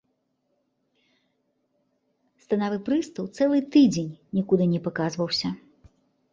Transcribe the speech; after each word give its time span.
Станавы 2.45 2.81
прыстаў 2.89 3.23
цэлы 3.37 3.59
тыдзень 3.75 4.11
нікуды 4.41 4.63
не 4.75 4.79
паказваўся. 4.89 5.49